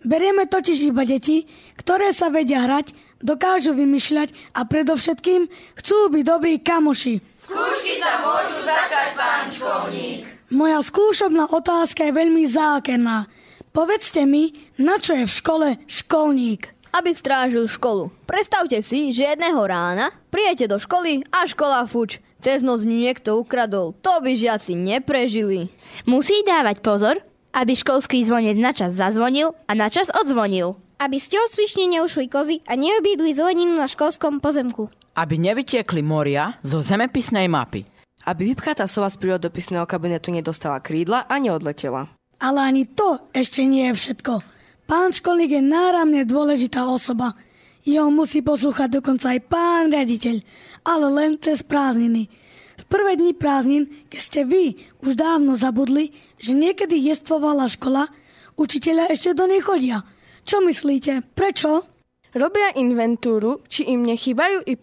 [0.03, 1.47] Berieme totiž iba deti,
[1.79, 2.91] ktoré sa vedia hrať,
[3.23, 5.47] dokážu vymýšľať a predovšetkým
[5.79, 7.23] chcú byť dobrí kamoši.
[7.39, 10.27] Skúšky sa môžu začať, pán školník.
[10.53, 13.25] Moja skúšobná otázka je veľmi zákerná.
[13.73, 16.69] Povedzte mi, na čo je v škole školník?
[16.93, 18.13] Aby strážil školu.
[18.29, 22.21] Predstavte si, že jedného rána prijete do školy a škola fuč.
[22.37, 23.97] Cez noc niekto ukradol.
[24.05, 25.73] To by žiaci neprežili.
[26.05, 27.17] Musí dávať pozor,
[27.49, 30.77] aby školský zvonec načas zazvonil a načas odzvonil.
[31.03, 34.87] Aby z telocvične neušli kozy a neobídli zeleninu na školskom pozemku.
[35.19, 37.83] Aby nevytiekli moria zo zemepisnej mapy.
[38.23, 42.07] Aby vypchatá sova z prírodopisného kabinetu nedostala krídla a neodletela.
[42.39, 44.47] Ale ani to ešte nie je všetko.
[44.87, 47.35] Pán školník je náramne dôležitá osoba.
[47.83, 50.39] Jeho musí poslúchať dokonca aj pán riaditeľ,
[50.87, 52.31] ale len cez prázdniny.
[52.79, 58.07] V prvé dni prázdnin, keď ste vy už dávno zabudli, že niekedy jestvovala škola,
[58.55, 60.07] učiteľia ešte do nej chodia.
[60.43, 61.23] Čo myslíte?
[61.33, 61.87] Prečo?
[62.33, 64.75] Robia inventúru, či im nechybajú y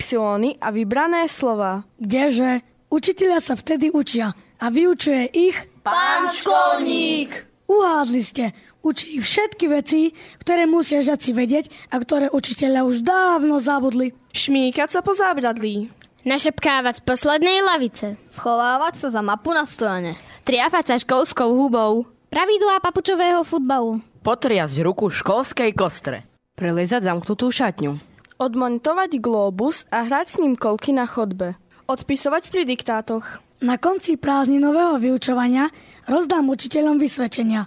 [0.62, 1.83] a vybrané slova.
[1.99, 2.62] Kdeže?
[2.90, 5.57] Učiteľia sa vtedy učia a vyučuje ich...
[5.83, 7.46] Pán školník!
[7.70, 8.44] Uhádli ste.
[8.81, 10.11] Učí ich všetky veci,
[10.42, 14.16] ktoré musia žiaci vedieť a ktoré učiteľia už dávno zabudli.
[14.33, 15.92] Šmíkať sa po zábradlí.
[16.27, 18.18] Našepkávať z poslednej lavice.
[18.27, 20.16] Schovávať sa za mapu na stojane.
[20.44, 22.09] Triafať sa školskou hubou.
[22.31, 24.03] Pravidlá papučového futbalu.
[24.20, 26.28] Potriasť ruku školskej kostre.
[26.52, 27.96] Prelezať zamknutú šatňu.
[28.37, 31.56] Odmontovať globus a hrať s ním kolky na chodbe.
[31.88, 33.40] Odpisovať pri diktátoch.
[33.64, 35.72] Na konci prázdninového vyučovania
[36.04, 37.64] rozdám učiteľom vysvedčenia.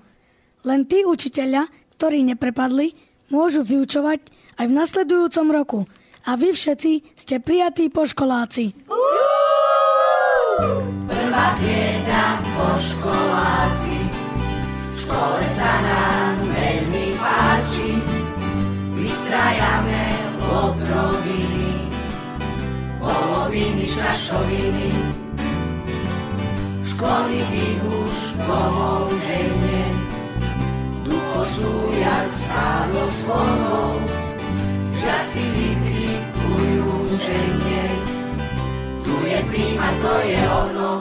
[0.62, 1.66] Len tí učiteľia,
[1.98, 2.94] ktorí neprepadli,
[3.34, 4.22] môžu vyučovať
[4.62, 5.80] aj v nasledujúcom roku.
[6.30, 8.78] A vy všetci ste prijatí poškoláci.
[11.10, 13.98] Prvá trieda poškoláci.
[14.94, 16.33] V škole sa nám
[19.34, 20.06] Vystrajame
[20.46, 21.90] lotroviny,
[23.02, 24.90] poloviny, šašoviny.
[26.86, 29.86] Školník ich už domov ženie.
[31.02, 33.98] Tu posújak stálo slonov.
[35.02, 37.90] Žiaci vykrikujú, že nie.
[39.02, 40.92] Tu je príma, to je ono.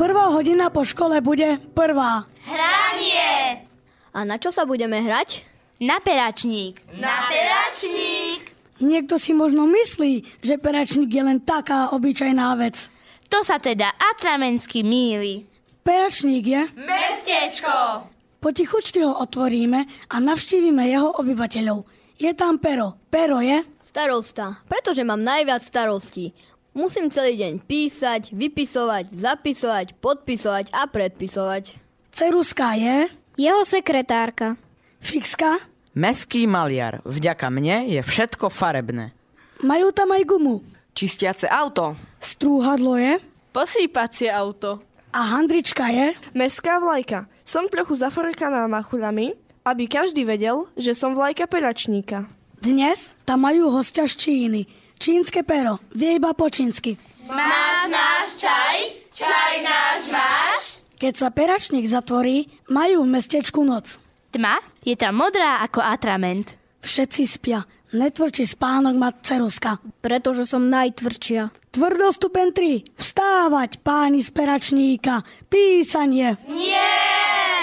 [0.00, 2.24] Prvá hodina po škole bude prvá.
[2.48, 3.68] Hranie!
[4.16, 5.51] A na čo sa budeme hrať?
[5.82, 6.78] Na peračník.
[6.94, 8.54] Na peračník!
[8.78, 12.86] Niekto si možno myslí, že peračník je len taká obyčajná vec.
[13.26, 15.42] To sa teda atramensky míli.
[15.82, 16.62] Peračník je...
[16.78, 18.06] Mestečko!
[18.38, 21.82] Potichučky ho otvoríme a navštívime jeho obyvateľov.
[22.14, 22.94] Je tam pero.
[23.10, 23.66] Pero je...
[23.82, 26.30] Starosta, pretože mám najviac starostí.
[26.78, 31.74] Musím celý deň písať, vypisovať, zapisovať, podpisovať a predpisovať.
[32.14, 33.10] Ceruska je...
[33.34, 34.54] Jeho sekretárka.
[35.02, 35.71] Fixka?
[35.92, 37.04] Meský maliar.
[37.04, 39.12] Vďaka mne je všetko farebné.
[39.60, 40.64] Majú tam aj gumu.
[40.96, 41.96] Čistiace auto.
[42.20, 43.20] Strúhadlo je...
[43.52, 44.80] Posýpacie auto.
[45.12, 46.16] A handrička je...
[46.32, 47.28] Mestská vlajka.
[47.44, 49.36] Som trochu zafrkaná machuľami,
[49.68, 52.24] aby každý vedel, že som vlajka peračníka.
[52.56, 54.62] Dnes tam majú hostia z Číny.
[54.96, 55.76] Čínske pero.
[55.92, 56.96] Vie iba po čínsky.
[57.28, 58.76] Máš náš čaj?
[59.12, 60.62] Čaj náš máš?
[60.96, 64.01] Keď sa peračník zatvorí, majú v mestečku noc.
[64.32, 66.56] Tma je tam modrá ako atrament.
[66.80, 67.68] Všetci spia.
[67.92, 69.76] Netvrdší spánok má ceruska.
[70.00, 71.52] Pretože som najtvrdšia.
[71.68, 72.96] Tvrdostupen 3.
[72.96, 75.20] Vstávať, páni z peračníka.
[75.52, 76.40] Písanie.
[76.48, 76.96] Nie!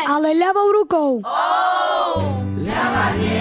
[0.06, 1.10] Ale ľavou rukou.
[1.26, 2.22] Oh!
[2.62, 3.39] Ľava nie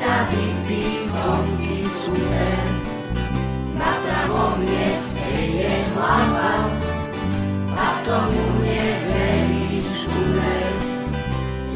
[0.00, 2.58] na vypí zonky super.
[3.76, 6.70] Na pravom mieste je hlava
[7.76, 10.72] a tomu neveríš umer.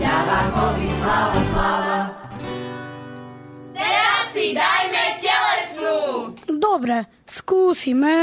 [0.00, 2.00] Javakovi slava, sláva.
[3.76, 5.98] Teraz si dajme telesnú.
[6.48, 8.16] Dobre, skúsime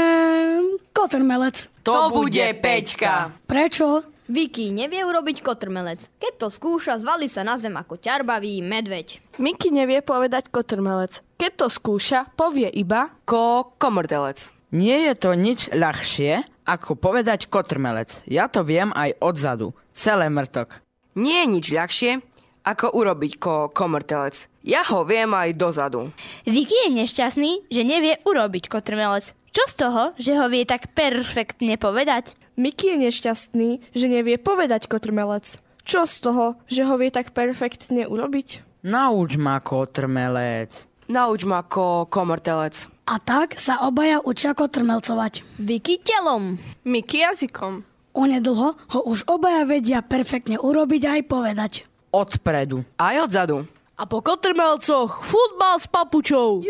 [0.90, 1.70] kotrmelec.
[1.86, 3.30] To bude Peťka.
[3.46, 4.17] Prečo?
[4.28, 6.04] Vicky nevie urobiť kotrmelec.
[6.20, 9.24] Keď to skúša, zvalí sa na zem ako ťarbavý medveď.
[9.40, 11.24] Miky nevie povedať kotrmelec.
[11.40, 13.08] Keď to skúša, povie iba...
[13.24, 14.52] Ko komordelec.
[14.68, 18.20] Nie je to nič ľahšie, ako povedať kotrmelec.
[18.28, 19.72] Ja to viem aj odzadu.
[19.96, 20.84] Celé mrtok.
[21.16, 22.20] Nie je nič ľahšie,
[22.68, 24.44] ako urobiť ko komortelec.
[24.60, 26.12] Ja ho viem aj dozadu.
[26.44, 29.32] Vicky je nešťastný, že nevie urobiť kotrmelec.
[29.48, 32.36] Čo z toho, že ho vie tak perfektne povedať?
[32.60, 35.62] Miky je nešťastný, že nevie povedať kotrmelec.
[35.88, 38.66] Čo z toho, že ho vie tak perfektne urobiť?
[38.84, 40.84] Nauč ma kotrmelec.
[41.08, 42.84] Nauč ma ko komortelec.
[43.08, 45.40] A tak sa obaja učia kotrmelcovať.
[45.56, 46.60] Vicky telom.
[46.84, 47.88] Miky jazykom.
[48.12, 51.72] Onedlho ho už obaja vedia perfektne urobiť aj povedať.
[52.12, 52.84] Odpredu.
[53.00, 53.64] Aj odzadu.
[53.96, 56.60] A po kotrmelcoch futbal s papučou.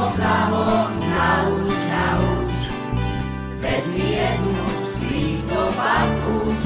[0.00, 0.64] Rýchlo snaho,
[0.96, 2.60] nauč, nauč.
[3.60, 4.56] Vezmi jednu
[4.96, 6.64] z týchto papúč.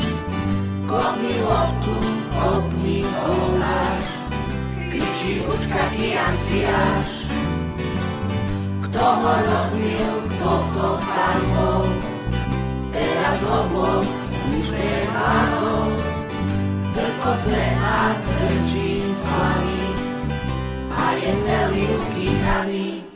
[0.86, 1.98] Kopni loptu,
[2.30, 4.06] kopni voláš.
[4.86, 7.26] Kričí učka kianciáš.
[8.86, 11.84] Kto ho rozbil, kto to tam bol?
[12.94, 14.06] Teraz oblok
[14.62, 15.90] už prechádol.
[16.94, 19.86] Drkocne a drčí s vami.
[20.94, 23.13] A je celý ruky hraný.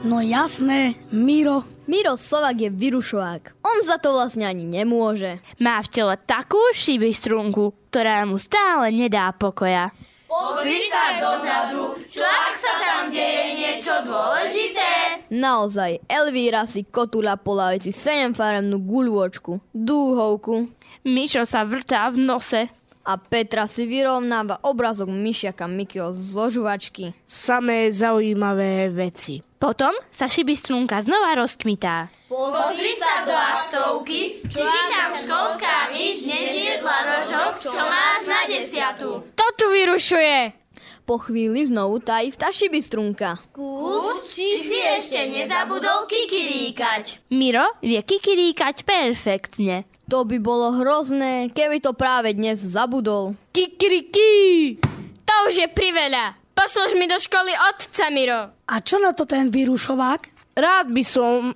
[0.00, 1.68] No jasné, Miro.
[1.84, 3.60] Miro Sovak je vyrušovák.
[3.60, 5.44] On za to vlastne ani nemôže.
[5.60, 9.92] Má v tele takú šibistrunku, ktorá mu stále nedá pokoja.
[10.24, 14.90] Pozri sa dozadu, čo ak sa tam deje niečo dôležité?
[15.28, 20.70] Naozaj, Elvíra si kotula polajúci 7-farebnú guľôčku, dúhovku.
[21.04, 22.70] Mišo sa vrtá v nose.
[23.00, 27.16] A Petra si vyrovnáva obrazok myšiaka Mikio zo žuvačky.
[27.24, 29.40] Samé zaujímavé veci.
[29.60, 32.12] Potom sa šibistrunka znova rozkmitá.
[32.30, 39.26] Pozri sa do aktovky, či ti tam školská myš nezjedla rožok, čo máš na desiatu.
[39.34, 40.54] To tu vyrušuje!
[41.02, 43.34] Po chvíli znovu tá istá šibistrunka.
[43.34, 47.26] Skús, či si ešte nezabudol kikiríkať.
[47.34, 49.89] Miro vie kikiríkať perfektne.
[50.10, 53.38] To by bolo hrozné, keby to práve dnes zabudol.
[53.54, 54.74] Kikiriki!
[55.22, 56.34] To už je priveľa.
[56.50, 58.50] Pošloš mi do školy otca, Miro.
[58.66, 60.50] A čo na to ten vyrušovák?
[60.58, 61.54] Rád by som,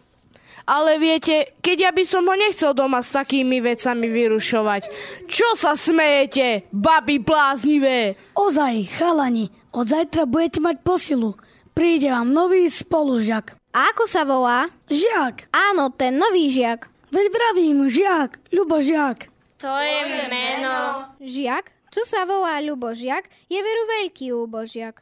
[0.71, 4.83] ale viete, keď ja by som ho nechcel doma s takými vecami vyrušovať.
[5.27, 8.15] Čo sa smejete, baby bláznivé?
[8.39, 11.35] Ozaj, chalani, od zajtra budete mať posilu.
[11.75, 13.59] Príde vám nový spolužiak.
[13.75, 14.71] A ako sa volá?
[14.87, 15.51] Žiak.
[15.51, 16.94] Áno, ten nový žiak.
[17.15, 19.31] Veď vravím, žiak, Ľubo žiak.
[19.63, 21.07] To je meno.
[21.23, 21.71] Žiak?
[21.95, 24.99] Čo sa volá Ľubožiak, je veru veľký úbožiak.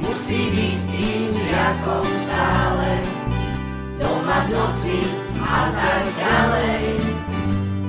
[0.00, 3.04] Musí byť tým žiakom stále,
[4.00, 4.96] doma v noci
[5.44, 6.84] a tak ďalej.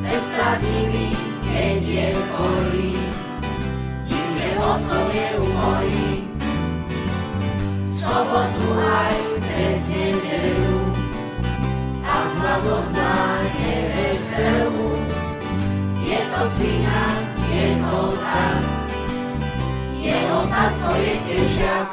[0.03, 1.07] Cez prázdniny,
[1.47, 2.95] keď je chorý,
[4.11, 6.11] tým, že ho to neumorí.
[7.87, 9.17] V sobotu aj
[9.55, 10.76] cez nedelu,
[12.47, 14.91] a mladosť má neveselú.
[15.99, 17.03] Je to fina,
[17.51, 18.63] je to tak,
[19.99, 21.87] jeho tatko je težiak.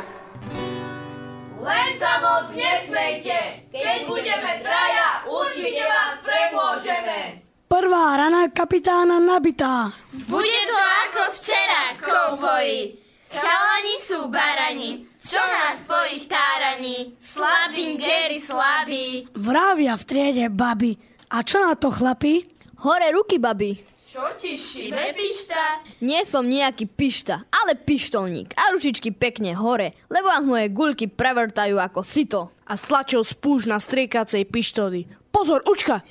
[1.58, 7.42] Len sa moc nesmejte, keď budeme traja, určite vás premôžeme.
[7.66, 9.90] Prvá rana kapitána nabitá.
[10.30, 13.02] Bude to ako včera, kouboji.
[13.34, 17.16] Chalani sú barani, čo nás po ich táraní?
[17.16, 19.24] Slabým Gary slabý.
[19.32, 21.00] Vravia v triede baby.
[21.32, 22.44] A čo na to chlapi?
[22.84, 23.80] Hore ruky, babi.
[24.04, 25.82] Čo ti šibe, pišta?
[25.98, 28.54] Nie som nejaký pišta, ale pištolník.
[28.54, 32.54] A ručičky pekne hore, lebo vás moje guľky prevrtajú ako sito.
[32.68, 35.10] A stlačil spúšť na striekacej pištoli.
[35.34, 36.06] Pozor, učka!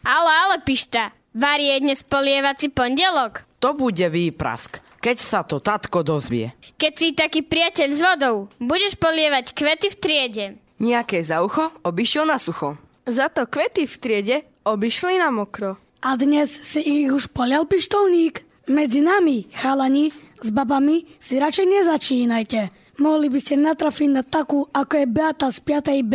[0.00, 3.44] Ale, ale pišta, varí je dnes polievací pondelok.
[3.60, 6.52] To bude výprask, keď sa to tatko dozvie.
[6.76, 10.46] Keď si taký priateľ s vodou, budeš polievať kvety v triede.
[10.80, 12.76] Nejaké za ucho obišiel na sucho.
[13.08, 15.80] Za to kvety v triede obišli na mokro.
[16.00, 18.44] A dnes si ich už polial pištolník.
[18.70, 20.08] Medzi nami, chalani,
[20.40, 22.60] s babami si radšej nezačínajte.
[23.00, 26.04] Mohli by ste natrafiť na takú, ako je Beata z 5.
[26.04, 26.14] B.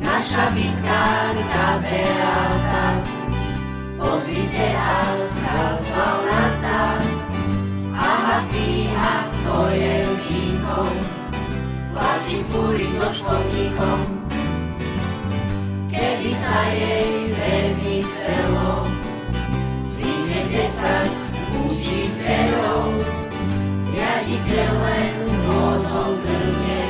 [0.00, 2.86] Naša bytkárka Beata,
[4.00, 5.66] pozrite Alka
[7.96, 8.38] a na
[9.44, 9.96] to je
[10.28, 10.80] víno.
[11.96, 14.00] Tlačím fúrik do školníkom,
[15.88, 18.84] keby sa jej veľmi chcelo.
[19.96, 21.08] Zdvihne 10
[21.56, 22.92] učiteľov,
[24.26, 25.14] ich len
[25.46, 26.82] hrozou drne,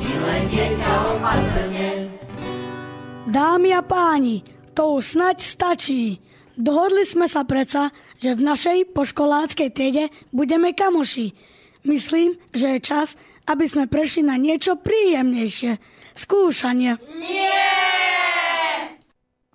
[0.00, 1.90] milé dieťa opatrne.
[3.28, 6.22] Dámy a páni, to už snaď stačí.
[6.60, 7.88] Dohodli sme sa preca,
[8.20, 11.32] že v našej poškoláckej triede budeme kamoši.
[11.88, 13.16] Myslím, že je čas,
[13.48, 15.80] aby sme prešli na niečo príjemnejšie.
[16.12, 17.00] Skúšanie.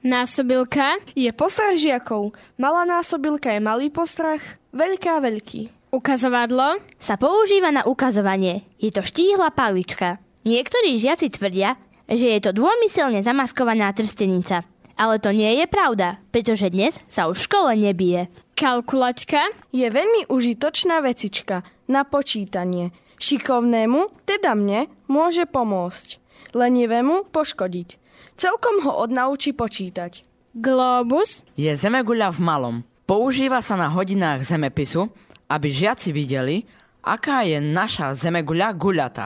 [0.01, 2.33] Násobilka je postrah žiakov.
[2.57, 4.41] Malá násobilka je malý postrah,
[4.73, 5.93] veľká veľký.
[5.93, 8.65] Ukazovadlo sa používa na ukazovanie.
[8.81, 10.17] Je to štíhla palička.
[10.41, 11.77] Niektorí žiaci tvrdia,
[12.09, 14.65] že je to dômyselne zamaskovaná trstenica.
[14.95, 18.31] Ale to nie je pravda, pretože dnes sa už v škole nebije.
[18.55, 22.95] Kalkulačka je veľmi užitočná vecička na počítanie.
[23.19, 26.23] Šikovnému, teda mne, môže pomôcť.
[26.55, 27.99] Lenivému poškodiť.
[28.39, 30.23] Celkom ho odnaučí počítať.
[30.55, 32.75] Globus Je zemeguľa v malom.
[33.03, 35.11] Používa sa na hodinách zemepisu,
[35.51, 36.63] aby žiaci videli,
[37.03, 39.25] aká je naša zemeguľa guľata.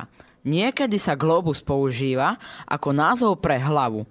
[0.49, 2.33] Niekedy sa globus používa
[2.65, 4.09] ako názov pre hlavu.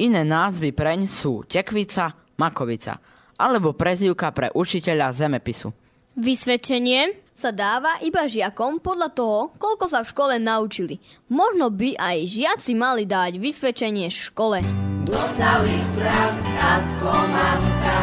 [0.00, 2.96] Iné názvy preň sú tekvica, makovica
[3.36, 5.68] alebo prezývka pre učiteľa zemepisu.
[6.16, 10.96] Vysvedčenie sa dáva iba žiakom podľa toho, koľko sa v škole naučili.
[11.28, 14.58] Možno by aj žiaci mali dať vysvedčenie v škole.
[15.04, 18.00] Dostali strach, tatko, mamka,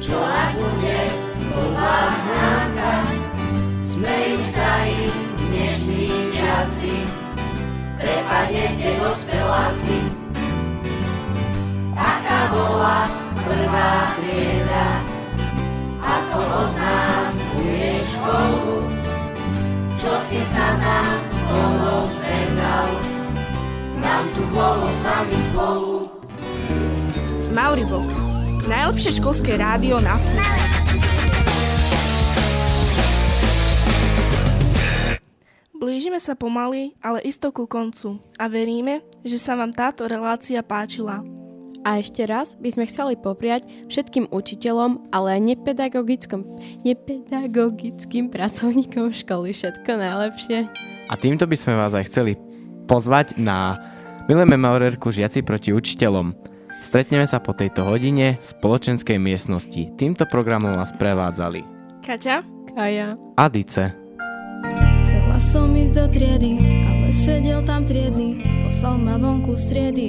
[0.00, 1.00] čo ak bude
[1.52, 2.92] blbá známka.
[3.84, 5.12] Smejú sa im
[5.44, 6.94] dnešní žiaci,
[8.00, 10.25] prepadnete dospeláci.
[11.96, 13.08] Taká bola
[13.40, 14.86] prvá trieda,
[16.04, 18.84] ako oznámkuje školu,
[19.96, 21.24] čo si sa nám
[21.80, 22.88] dozvedal.
[23.96, 25.94] Nám tu bolo s vami spolu.
[27.56, 28.08] Mauribox.
[28.66, 30.66] Najlepšie školské rádio na svete.
[35.76, 41.35] Blížime sa pomaly, ale isto ku koncu a veríme, že sa vám táto relácia páčila.
[41.86, 46.42] A ešte raz by sme chceli popriať všetkým učiteľom, ale aj nepedagogickým,
[46.82, 50.66] nepedagogickým pracovníkom školy všetko najlepšie.
[51.06, 52.34] A týmto by sme vás aj chceli
[52.90, 53.78] pozvať na
[54.26, 56.34] Milé Maurerku žiaci proti učiteľom.
[56.82, 59.94] Stretneme sa po tejto hodine v spoločenskej miestnosti.
[59.94, 61.62] Týmto programom vás prevádzali
[62.02, 62.42] Kaťa?
[62.74, 63.14] Kaja.
[63.38, 63.94] Adice.
[65.06, 68.42] Chcela som ísť do triedy, ale sedel tam triedny.
[68.66, 70.06] Poslal ma vonku z triedy,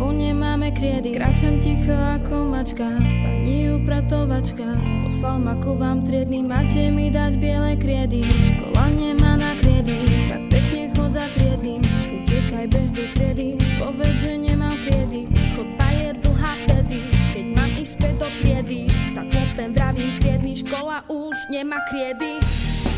[0.00, 1.12] lebo nemáme kriedy.
[1.12, 4.80] Kračam ticho ako mačka, pani upratovačka.
[5.04, 8.24] Poslal ma ku vám triedny, máte mi dať biele kriedy.
[8.24, 10.00] Škola nemá na kriedy,
[10.32, 11.84] tak pekne chod za triednym.
[12.16, 15.28] Utekaj, bež do triedy, povedz, že nemám kriedy.
[15.52, 16.98] Chodba je dlhá vtedy,
[17.36, 18.78] keď mám ísť späť do triedy.
[19.12, 22.40] Zaklopem, vravím triedny, škola už nemá kriedy.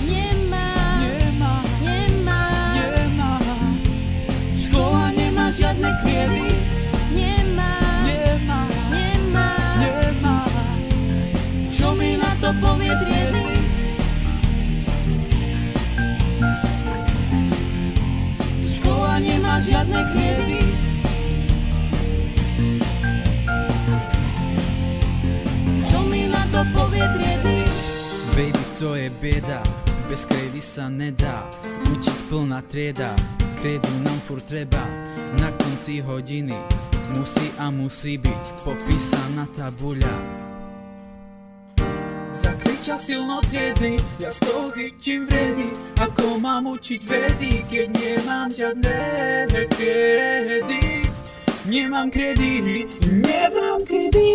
[0.07, 2.43] Nemá, nemá, nemá,
[2.79, 3.33] nemá.
[4.55, 6.82] Škola nemá žiadne kriedy.
[12.61, 13.45] Povie triedny?
[18.67, 20.53] Škola nemá žiadne kriedy.
[25.87, 27.65] Čo mi na to povie triedny?
[28.33, 29.61] Baby, to je bieda,
[30.09, 31.45] bez kredy sa nedá
[31.85, 33.13] Učiť plná trieda,
[33.61, 34.81] kredu nám furt treba
[35.37, 36.57] Na konci hodiny
[37.13, 40.15] musí a musí byť popísaná tabuľa
[42.33, 45.69] Zakričal silno triedny, ja z toho chytím vredy.
[46.01, 48.97] Ako mám učiť vedy, keď nemám žiadne
[49.71, 51.03] kredy
[51.63, 54.29] Nemám kredy, nemám kredy